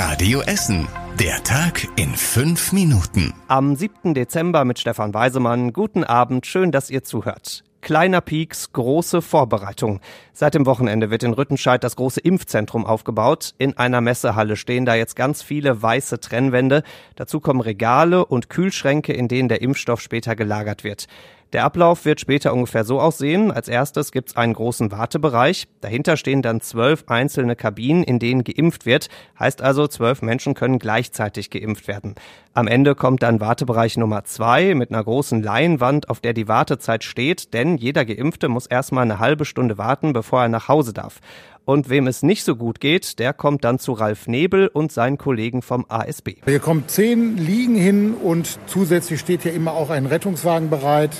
Radio 0.00 0.42
Essen. 0.42 0.86
Der 1.18 1.42
Tag 1.42 1.88
in 1.96 2.14
fünf 2.14 2.70
Minuten. 2.72 3.34
Am 3.48 3.74
7. 3.74 4.14
Dezember 4.14 4.64
mit 4.64 4.78
Stefan 4.78 5.12
Weisemann. 5.12 5.72
Guten 5.72 6.04
Abend, 6.04 6.46
schön, 6.46 6.70
dass 6.70 6.88
ihr 6.88 7.02
zuhört. 7.02 7.64
Kleiner 7.80 8.20
Pieks, 8.20 8.72
große 8.72 9.22
Vorbereitung. 9.22 9.98
Seit 10.32 10.54
dem 10.54 10.66
Wochenende 10.66 11.10
wird 11.10 11.24
in 11.24 11.32
Rüttenscheid 11.32 11.82
das 11.82 11.96
große 11.96 12.20
Impfzentrum 12.20 12.86
aufgebaut. 12.86 13.54
In 13.58 13.76
einer 13.76 14.00
Messehalle 14.00 14.54
stehen 14.54 14.86
da 14.86 14.94
jetzt 14.94 15.16
ganz 15.16 15.42
viele 15.42 15.82
weiße 15.82 16.20
Trennwände. 16.20 16.84
Dazu 17.16 17.40
kommen 17.40 17.60
Regale 17.60 18.24
und 18.24 18.48
Kühlschränke, 18.50 19.12
in 19.12 19.26
denen 19.26 19.48
der 19.48 19.62
Impfstoff 19.62 20.00
später 20.00 20.36
gelagert 20.36 20.84
wird. 20.84 21.08
Der 21.54 21.64
Ablauf 21.64 22.04
wird 22.04 22.20
später 22.20 22.52
ungefähr 22.52 22.84
so 22.84 23.00
aussehen. 23.00 23.50
Als 23.50 23.68
erstes 23.68 24.12
gibt's 24.12 24.36
einen 24.36 24.52
großen 24.52 24.92
Wartebereich. 24.92 25.66
Dahinter 25.80 26.18
stehen 26.18 26.42
dann 26.42 26.60
zwölf 26.60 27.04
einzelne 27.06 27.56
Kabinen, 27.56 28.02
in 28.02 28.18
denen 28.18 28.44
geimpft 28.44 28.84
wird. 28.84 29.08
Heißt 29.38 29.62
also, 29.62 29.86
zwölf 29.86 30.20
Menschen 30.20 30.52
können 30.52 30.78
gleichzeitig 30.78 31.48
geimpft 31.48 31.88
werden. 31.88 32.16
Am 32.52 32.66
Ende 32.66 32.94
kommt 32.94 33.22
dann 33.22 33.40
Wartebereich 33.40 33.96
Nummer 33.96 34.24
zwei 34.24 34.74
mit 34.74 34.90
einer 34.90 35.02
großen 35.02 35.42
Leinwand, 35.42 36.10
auf 36.10 36.20
der 36.20 36.34
die 36.34 36.48
Wartezeit 36.48 37.02
steht, 37.02 37.54
denn 37.54 37.78
jeder 37.78 38.04
Geimpfte 38.04 38.48
muss 38.48 38.66
erstmal 38.66 39.04
eine 39.04 39.18
halbe 39.18 39.46
Stunde 39.46 39.78
warten, 39.78 40.12
bevor 40.12 40.42
er 40.42 40.48
nach 40.48 40.68
Hause 40.68 40.92
darf. 40.92 41.20
Und 41.64 41.88
wem 41.88 42.06
es 42.06 42.22
nicht 42.22 42.44
so 42.44 42.56
gut 42.56 42.80
geht, 42.80 43.18
der 43.18 43.32
kommt 43.32 43.64
dann 43.64 43.78
zu 43.78 43.92
Ralf 43.92 44.26
Nebel 44.26 44.68
und 44.68 44.92
seinen 44.92 45.16
Kollegen 45.16 45.62
vom 45.62 45.86
ASB. 45.88 46.36
Hier 46.44 46.60
kommen 46.60 46.84
zehn 46.88 47.38
Liegen 47.38 47.74
hin 47.74 48.14
und 48.14 48.58
zusätzlich 48.66 49.20
steht 49.20 49.42
hier 49.42 49.54
immer 49.54 49.72
auch 49.72 49.90
ein 49.90 50.06
Rettungswagen 50.06 50.68
bereit. 50.68 51.12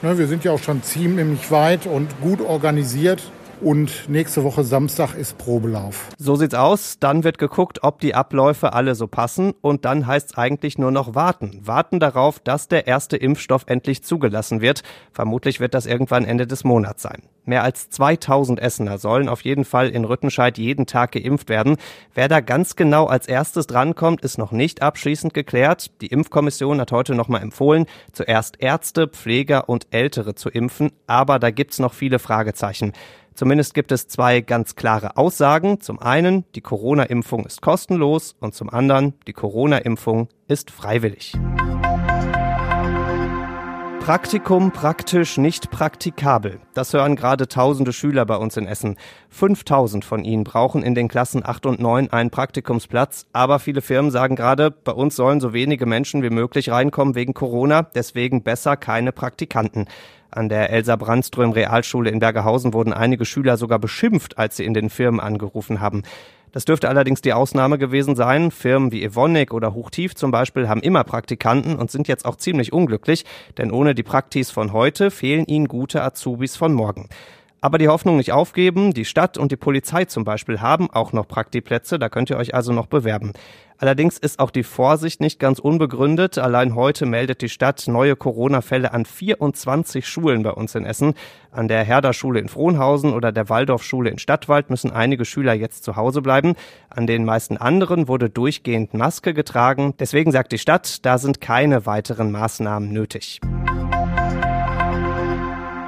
Ne, 0.00 0.16
wir 0.16 0.28
sind 0.28 0.44
ja 0.44 0.52
auch 0.52 0.62
schon 0.62 0.82
ziemlich 0.84 1.50
weit 1.50 1.86
und 1.86 2.20
gut 2.20 2.40
organisiert. 2.40 3.20
Und 3.60 4.08
nächste 4.08 4.44
Woche 4.44 4.62
Samstag 4.62 5.16
ist 5.16 5.36
Probelauf. 5.36 6.10
So 6.16 6.36
sieht's 6.36 6.54
aus. 6.54 6.98
Dann 7.00 7.24
wird 7.24 7.38
geguckt, 7.38 7.82
ob 7.82 7.98
die 7.98 8.14
Abläufe 8.14 8.72
alle 8.72 8.94
so 8.94 9.08
passen. 9.08 9.52
Und 9.60 9.84
dann 9.84 10.06
heißt's 10.06 10.38
eigentlich 10.38 10.78
nur 10.78 10.92
noch 10.92 11.16
warten. 11.16 11.60
Warten 11.64 11.98
darauf, 11.98 12.38
dass 12.38 12.68
der 12.68 12.86
erste 12.86 13.16
Impfstoff 13.16 13.64
endlich 13.66 14.04
zugelassen 14.04 14.60
wird. 14.60 14.82
Vermutlich 15.10 15.58
wird 15.58 15.74
das 15.74 15.86
irgendwann 15.86 16.24
Ende 16.24 16.46
des 16.46 16.62
Monats 16.62 17.02
sein. 17.02 17.22
Mehr 17.48 17.62
als 17.62 17.88
2000 17.88 18.60
Essener 18.60 18.98
sollen 18.98 19.26
auf 19.26 19.40
jeden 19.40 19.64
Fall 19.64 19.88
in 19.88 20.04
Rüttenscheid 20.04 20.58
jeden 20.58 20.84
Tag 20.84 21.12
geimpft 21.12 21.48
werden. 21.48 21.78
Wer 22.12 22.28
da 22.28 22.40
ganz 22.40 22.76
genau 22.76 23.06
als 23.06 23.26
erstes 23.26 23.66
drankommt, 23.66 24.20
ist 24.20 24.36
noch 24.36 24.52
nicht 24.52 24.82
abschließend 24.82 25.32
geklärt. 25.32 25.90
Die 26.02 26.08
Impfkommission 26.08 26.78
hat 26.78 26.92
heute 26.92 27.14
nochmal 27.14 27.40
empfohlen, 27.40 27.86
zuerst 28.12 28.60
Ärzte, 28.60 29.08
Pfleger 29.08 29.70
und 29.70 29.86
Ältere 29.92 30.34
zu 30.34 30.50
impfen. 30.50 30.92
Aber 31.06 31.38
da 31.38 31.50
gibt's 31.50 31.78
noch 31.78 31.94
viele 31.94 32.18
Fragezeichen. 32.18 32.92
Zumindest 33.32 33.72
gibt 33.72 33.92
es 33.92 34.08
zwei 34.08 34.42
ganz 34.42 34.76
klare 34.76 35.16
Aussagen. 35.16 35.80
Zum 35.80 36.02
einen, 36.02 36.44
die 36.54 36.60
Corona-Impfung 36.60 37.46
ist 37.46 37.62
kostenlos 37.62 38.36
und 38.40 38.54
zum 38.54 38.68
anderen, 38.68 39.14
die 39.26 39.32
Corona-Impfung 39.32 40.28
ist 40.48 40.70
freiwillig. 40.70 41.32
Praktikum 44.08 44.70
praktisch 44.70 45.36
nicht 45.36 45.70
praktikabel. 45.70 46.60
Das 46.72 46.94
hören 46.94 47.14
gerade 47.14 47.46
tausende 47.46 47.92
Schüler 47.92 48.24
bei 48.24 48.36
uns 48.36 48.56
in 48.56 48.66
Essen. 48.66 48.96
5000 49.28 50.02
von 50.02 50.24
ihnen 50.24 50.44
brauchen 50.44 50.82
in 50.82 50.94
den 50.94 51.08
Klassen 51.08 51.44
8 51.44 51.66
und 51.66 51.78
9 51.78 52.10
einen 52.10 52.30
Praktikumsplatz. 52.30 53.26
Aber 53.34 53.58
viele 53.58 53.82
Firmen 53.82 54.10
sagen 54.10 54.34
gerade, 54.34 54.70
bei 54.70 54.92
uns 54.92 55.14
sollen 55.14 55.40
so 55.40 55.52
wenige 55.52 55.84
Menschen 55.84 56.22
wie 56.22 56.30
möglich 56.30 56.70
reinkommen 56.70 57.16
wegen 57.16 57.34
Corona. 57.34 57.82
Deswegen 57.82 58.42
besser 58.42 58.78
keine 58.78 59.12
Praktikanten. 59.12 59.88
An 60.30 60.48
der 60.48 60.70
Elsa 60.70 60.96
Brandström 60.96 61.52
Realschule 61.52 62.08
in 62.08 62.18
Bergerhausen 62.18 62.72
wurden 62.72 62.94
einige 62.94 63.26
Schüler 63.26 63.58
sogar 63.58 63.78
beschimpft, 63.78 64.38
als 64.38 64.56
sie 64.56 64.64
in 64.64 64.72
den 64.72 64.88
Firmen 64.88 65.20
angerufen 65.20 65.80
haben. 65.82 66.02
Das 66.52 66.64
dürfte 66.64 66.88
allerdings 66.88 67.20
die 67.20 67.32
Ausnahme 67.32 67.78
gewesen 67.78 68.16
sein. 68.16 68.50
Firmen 68.50 68.92
wie 68.92 69.02
Evonik 69.02 69.52
oder 69.52 69.74
Hochtief 69.74 70.14
zum 70.14 70.30
Beispiel 70.30 70.68
haben 70.68 70.80
immer 70.80 71.04
Praktikanten 71.04 71.76
und 71.76 71.90
sind 71.90 72.08
jetzt 72.08 72.24
auch 72.24 72.36
ziemlich 72.36 72.72
unglücklich, 72.72 73.24
denn 73.56 73.70
ohne 73.70 73.94
die 73.94 74.02
Praktis 74.02 74.50
von 74.50 74.72
heute 74.72 75.10
fehlen 75.10 75.46
ihnen 75.46 75.68
gute 75.68 76.02
Azubis 76.02 76.56
von 76.56 76.72
morgen. 76.72 77.08
Aber 77.60 77.78
die 77.78 77.88
Hoffnung 77.88 78.16
nicht 78.16 78.32
aufgeben. 78.32 78.94
Die 78.94 79.04
Stadt 79.04 79.36
und 79.36 79.50
die 79.50 79.56
Polizei 79.56 80.04
zum 80.04 80.24
Beispiel 80.24 80.60
haben 80.60 80.90
auch 80.90 81.12
noch 81.12 81.26
Praktiplätze. 81.26 81.98
Da 81.98 82.08
könnt 82.08 82.30
ihr 82.30 82.36
euch 82.36 82.54
also 82.54 82.72
noch 82.72 82.86
bewerben. 82.86 83.32
Allerdings 83.80 84.18
ist 84.18 84.40
auch 84.40 84.50
die 84.50 84.64
Vorsicht 84.64 85.20
nicht 85.20 85.38
ganz 85.38 85.60
unbegründet. 85.60 86.36
Allein 86.36 86.74
heute 86.74 87.06
meldet 87.06 87.42
die 87.42 87.48
Stadt 87.48 87.84
neue 87.86 88.16
Corona-Fälle 88.16 88.92
an 88.92 89.04
24 89.04 90.06
Schulen 90.06 90.42
bei 90.42 90.50
uns 90.50 90.74
in 90.74 90.84
Essen. 90.84 91.14
An 91.52 91.68
der 91.68 91.84
Herder-Schule 91.84 92.40
in 92.40 92.48
Frohnhausen 92.48 93.12
oder 93.12 93.30
der 93.30 93.48
Waldorfschule 93.48 94.10
in 94.10 94.18
Stadtwald 94.18 94.68
müssen 94.68 94.90
einige 94.90 95.24
Schüler 95.24 95.54
jetzt 95.54 95.84
zu 95.84 95.94
Hause 95.94 96.22
bleiben. 96.22 96.54
An 96.90 97.06
den 97.06 97.24
meisten 97.24 97.56
anderen 97.56 98.08
wurde 98.08 98.28
durchgehend 98.30 98.94
Maske 98.94 99.32
getragen. 99.32 99.94
Deswegen 100.00 100.32
sagt 100.32 100.50
die 100.50 100.58
Stadt, 100.58 101.04
da 101.06 101.18
sind 101.18 101.40
keine 101.40 101.86
weiteren 101.86 102.32
Maßnahmen 102.32 102.92
nötig. 102.92 103.40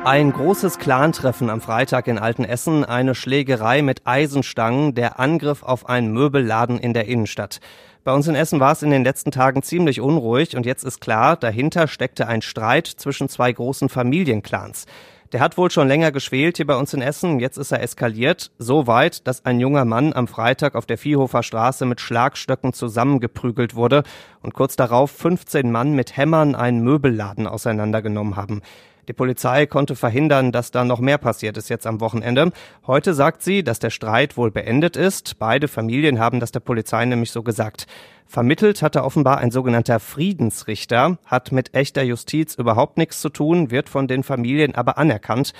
Ein 0.04 0.32
großes 0.32 0.78
Clantreffen 0.78 1.50
am 1.50 1.60
Freitag 1.60 2.06
in 2.08 2.18
Altenessen, 2.18 2.86
eine 2.86 3.14
Schlägerei 3.14 3.82
mit 3.82 4.06
Eisenstangen, 4.06 4.94
der 4.94 5.20
Angriff 5.20 5.62
auf 5.62 5.90
einen 5.90 6.10
Möbelladen 6.14 6.78
in 6.78 6.94
der 6.94 7.06
Innenstadt. 7.06 7.60
Bei 8.02 8.14
uns 8.14 8.26
in 8.26 8.34
Essen 8.34 8.60
war 8.60 8.72
es 8.72 8.82
in 8.82 8.90
den 8.90 9.04
letzten 9.04 9.30
Tagen 9.30 9.62
ziemlich 9.62 10.00
unruhig 10.00 10.56
und 10.56 10.64
jetzt 10.64 10.84
ist 10.84 11.02
klar, 11.02 11.36
dahinter 11.36 11.86
steckte 11.86 12.26
ein 12.26 12.40
Streit 12.40 12.86
zwischen 12.86 13.28
zwei 13.28 13.52
großen 13.52 13.90
Familienclans. 13.90 14.86
Der 15.32 15.40
hat 15.40 15.58
wohl 15.58 15.70
schon 15.70 15.86
länger 15.86 16.10
geschwelt 16.10 16.56
hier 16.56 16.66
bei 16.66 16.76
uns 16.76 16.92
in 16.92 17.02
Essen. 17.02 17.38
Jetzt 17.38 17.56
ist 17.56 17.70
er 17.70 17.82
eskaliert. 17.82 18.50
So 18.58 18.88
weit, 18.88 19.28
dass 19.28 19.44
ein 19.44 19.60
junger 19.60 19.84
Mann 19.84 20.12
am 20.12 20.26
Freitag 20.26 20.74
auf 20.74 20.86
der 20.86 20.98
Viehhofer 20.98 21.44
Straße 21.44 21.86
mit 21.86 22.00
Schlagstöcken 22.00 22.72
zusammengeprügelt 22.72 23.76
wurde 23.76 24.02
und 24.40 24.54
kurz 24.54 24.74
darauf 24.74 25.12
15 25.12 25.70
Mann 25.70 25.92
mit 25.92 26.16
Hämmern 26.16 26.56
einen 26.56 26.82
Möbelladen 26.82 27.46
auseinandergenommen 27.46 28.34
haben. 28.34 28.62
Die 29.10 29.14
Polizei 29.14 29.66
konnte 29.66 29.96
verhindern, 29.96 30.52
dass 30.52 30.70
da 30.70 30.84
noch 30.84 31.00
mehr 31.00 31.18
passiert 31.18 31.56
ist 31.56 31.68
jetzt 31.68 31.84
am 31.84 32.00
Wochenende. 32.00 32.52
Heute 32.86 33.12
sagt 33.12 33.42
sie, 33.42 33.64
dass 33.64 33.80
der 33.80 33.90
Streit 33.90 34.36
wohl 34.36 34.52
beendet 34.52 34.96
ist. 34.96 35.40
Beide 35.40 35.66
Familien 35.66 36.20
haben 36.20 36.38
das 36.38 36.52
der 36.52 36.60
Polizei 36.60 37.04
nämlich 37.06 37.32
so 37.32 37.42
gesagt. 37.42 37.88
Vermittelt 38.24 38.82
hatte 38.82 39.02
offenbar 39.02 39.38
ein 39.38 39.50
sogenannter 39.50 39.98
Friedensrichter, 39.98 41.18
hat 41.26 41.50
mit 41.50 41.74
echter 41.74 42.04
Justiz 42.04 42.54
überhaupt 42.54 42.98
nichts 42.98 43.20
zu 43.20 43.30
tun, 43.30 43.72
wird 43.72 43.88
von 43.88 44.06
den 44.06 44.22
Familien 44.22 44.76
aber 44.76 44.96
anerkannt. 44.96 45.54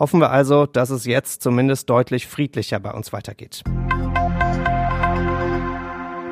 Hoffen 0.00 0.18
wir 0.18 0.32
also, 0.32 0.66
dass 0.66 0.90
es 0.90 1.04
jetzt 1.04 1.42
zumindest 1.42 1.88
deutlich 1.88 2.26
friedlicher 2.26 2.80
bei 2.80 2.90
uns 2.90 3.12
weitergeht. 3.12 3.62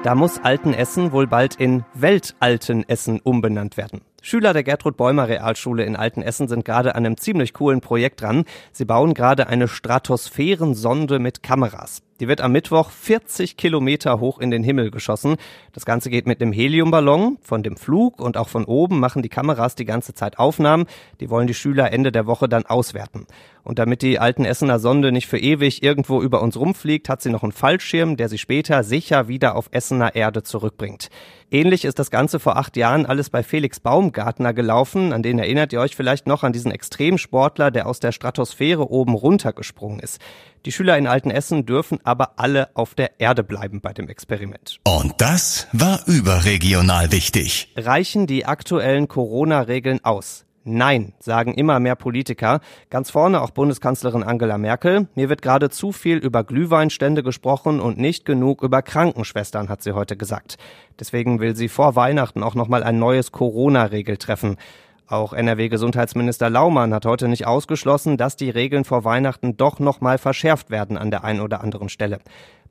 Da 0.03 0.17
muss 0.17 0.43
Altenessen 0.43 1.13
wohl 1.13 1.29
bald 1.29 1.55
in 1.55 1.85
Weltaltenessen 1.95 3.21
umbenannt 3.21 3.77
werden. 3.77 4.01
Schüler 4.27 4.55
der 4.55 4.65
Gertrud 4.65 4.97
Bäumer 4.97 5.29
Realschule 5.29 5.85
in 5.85 5.97
Altenessen 5.97 6.49
sind 6.49 6.65
gerade 6.65 6.95
an 6.95 7.05
einem 7.05 7.19
ziemlich 7.19 7.53
coolen 7.53 7.83
Projekt 7.83 8.23
dran. 8.23 8.47
Sie 8.73 8.87
bauen 8.87 9.13
gerade 9.13 9.49
eine 9.49 9.69
Stratosphärensonde 9.69 11.19
mit 11.19 11.43
Kameras. 11.43 12.01
Die 12.21 12.29
wird 12.29 12.41
am 12.41 12.53
Mittwoch 12.53 12.91
40 12.91 13.57
Kilometer 13.57 14.21
hoch 14.21 14.39
in 14.39 14.53
den 14.53 14.63
Himmel 14.63 14.93
geschossen. 14.93 15.35
Das 15.73 15.85
Ganze 15.85 16.11
geht 16.11 16.29
mit 16.29 16.41
einem 16.41 16.53
Heliumballon. 16.53 17.39
Von 17.43 17.65
dem 17.65 17.77
Flug 17.77 18.21
und 18.21 18.37
auch 18.37 18.49
von 18.49 18.65
oben 18.65 19.01
machen 19.01 19.23
die 19.23 19.29
Kameras 19.29 19.75
die 19.75 19.85
ganze 19.85 20.15
Zeit 20.15 20.39
Aufnahmen. 20.39 20.87
Die 21.19 21.29
wollen 21.29 21.49
die 21.49 21.55
Schüler 21.55 21.93
Ende 21.93 22.13
der 22.13 22.27
Woche 22.27 22.49
dann 22.49 22.67
auswerten. 22.67 23.27
Und 23.65 23.81
damit 23.81 24.03
die 24.03 24.21
alten 24.21 24.45
Essener 24.45 24.79
Sonde 24.79 25.11
nicht 25.11 25.27
für 25.27 25.39
ewig 25.39 25.83
irgendwo 25.83 26.23
über 26.23 26.41
uns 26.43 26.57
rumfliegt, 26.57 27.09
hat 27.09 27.23
sie 27.23 27.31
noch 27.31 27.43
einen 27.43 27.53
Fallschirm, 27.53 28.17
der 28.17 28.29
sie 28.29 28.39
später 28.39 28.85
sicher 28.85 29.27
wieder 29.27 29.57
auf 29.57 29.69
Essener 29.73 30.15
Erde 30.15 30.43
zurückbringt. 30.43 31.09
Ähnlich 31.51 31.85
ist 31.85 31.99
das 31.99 32.11
Ganze 32.11 32.41
vor 32.41 32.57
acht 32.57 32.77
Jahren 32.77 33.07
alles 33.07 33.31
bei 33.31 33.43
Felix 33.43 33.81
Baumgartner 33.81 34.53
gelaufen. 34.53 35.13
An 35.13 35.23
den 35.23 35.39
erinnert 35.39 35.73
ihr 35.73 35.81
euch 35.81 35.97
vielleicht 35.97 36.27
noch 36.27 36.43
an 36.43 36.53
diesen 36.53 36.73
Extremsportler, 36.73 37.71
der 37.71 37.87
aus 37.87 38.01
der 38.01 38.13
Stratosphäre 38.13 38.91
oben 38.91 39.15
runtergesprungen 39.15 40.01
ist. 40.01 40.21
Die 40.67 40.73
Schüler 40.73 40.97
in 40.97 41.07
Altenessen 41.07 41.67
dürfen 41.67 42.01
aber 42.15 42.35
alle 42.37 42.69
auf 42.75 42.95
der 42.95 43.19
Erde 43.19 43.43
bleiben 43.43 43.81
bei 43.81 43.93
dem 43.93 44.09
Experiment. 44.09 44.79
Und 44.87 45.15
das 45.19 45.67
war 45.73 45.99
überregional 46.07 47.11
wichtig. 47.11 47.73
Reichen 47.77 48.29
die 48.29 48.47
aktuellen 48.47 49.09
Corona-Regeln 49.09 50.05
aus? 50.05 50.45
Nein, 50.63 51.13
sagen 51.19 51.55
immer 51.55 51.81
mehr 51.81 51.97
Politiker. 51.97 52.61
Ganz 52.89 53.11
vorne 53.11 53.43
auch 53.43 53.51
Bundeskanzlerin 53.51 54.23
Angela 54.23 54.59
Merkel. 54.59 55.09
Mir 55.17 55.29
wird 55.29 55.43
gerade 55.43 55.71
zu 55.71 55.91
viel 55.91 56.19
über 56.19 56.45
Glühweinstände 56.45 57.25
gesprochen 57.25 57.81
und 57.81 57.99
nicht 57.99 58.25
genug 58.25 58.63
über 58.63 58.81
Krankenschwestern, 58.81 59.69
hat 59.69 59.83
sie 59.83 59.93
heute 59.93 60.17
gesagt. 60.17 60.57
Deswegen 61.01 61.41
will 61.41 61.57
sie 61.57 61.69
vor 61.69 61.97
Weihnachten 61.97 62.45
auch 62.45 62.55
nochmal 62.55 62.85
ein 62.85 63.01
neues 63.01 63.33
Corona-Regel 63.33 64.19
treffen. 64.19 64.57
Auch 65.07 65.33
NRW-Gesundheitsminister 65.35 66.49
Laumann 66.49 66.95
hat 66.95 67.05
heute 67.05 67.29
nicht 67.29 67.47
ausgeschlossen, 67.47 68.17
dass 68.17 68.37
die 68.37 68.51
Regeln 68.51 68.85
vor 68.85 69.05
Weihnachten 69.05 69.57
doch 69.57 69.79
nochmal 69.79 70.19
verschärft 70.19 70.71
werden 70.71 70.97
an 70.97 71.11
der 71.11 71.25
einen 71.25 71.41
oder 71.41 71.63
anderen 71.63 71.89
Stelle. 71.89 72.21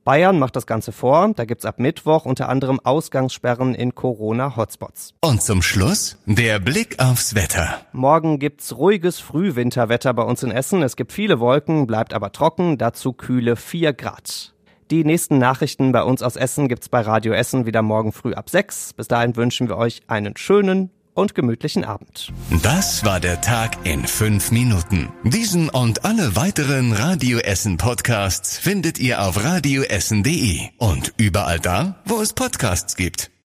Bayern 0.03 0.37
macht 0.37 0.55
das 0.55 0.67
Ganze 0.67 0.91
vor. 0.91 1.31
Da 1.33 1.45
gibt's 1.45 1.63
ab 1.63 1.79
Mittwoch 1.79 2.25
unter 2.25 2.49
anderem 2.49 2.79
Ausgangssperren 2.81 3.73
in 3.73 3.95
Corona-Hotspots. 3.95 5.13
Und 5.21 5.41
zum 5.41 5.61
Schluss 5.61 6.17
der 6.25 6.59
Blick 6.59 6.99
aufs 6.99 7.35
Wetter. 7.35 7.81
Morgen 7.93 8.39
gibt's 8.39 8.75
ruhiges 8.75 9.19
Frühwinterwetter 9.19 10.13
bei 10.13 10.23
uns 10.23 10.43
in 10.43 10.51
Essen. 10.51 10.83
Es 10.83 10.97
gibt 10.97 11.13
viele 11.13 11.39
Wolken, 11.39 11.87
bleibt 11.87 12.13
aber 12.13 12.33
trocken, 12.33 12.77
dazu 12.77 13.13
kühle 13.13 13.55
4 13.55 13.93
Grad. 13.93 14.53
Die 14.91 15.05
nächsten 15.05 15.37
Nachrichten 15.37 15.93
bei 15.93 16.03
uns 16.03 16.21
aus 16.21 16.35
Essen 16.35 16.67
gibt's 16.67 16.89
bei 16.89 16.99
Radio 16.99 17.31
Essen 17.31 17.65
wieder 17.65 17.81
morgen 17.81 18.11
früh 18.11 18.33
ab 18.33 18.49
sechs. 18.49 18.91
Bis 18.93 19.07
dahin 19.07 19.37
wünschen 19.37 19.69
wir 19.69 19.77
euch 19.77 20.01
einen 20.07 20.35
schönen 20.35 20.91
und 21.13 21.35
gemütlichen 21.35 21.83
Abend. 21.83 22.31
Das 22.61 23.03
war 23.03 23.19
der 23.19 23.41
Tag 23.41 23.85
in 23.85 24.05
fünf 24.05 24.51
Minuten. 24.51 25.11
Diesen 25.23 25.69
und 25.69 26.05
alle 26.05 26.35
weiteren 26.35 26.93
Radio 26.93 27.39
Essen 27.39 27.77
Podcasts 27.77 28.57
findet 28.57 28.99
ihr 28.99 29.21
auf 29.23 29.43
radioessen.de 29.43 30.69
und 30.77 31.13
überall 31.17 31.59
da, 31.59 32.01
wo 32.05 32.21
es 32.21 32.33
Podcasts 32.33 32.95
gibt. 32.95 33.32